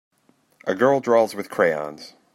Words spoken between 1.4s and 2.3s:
crayons.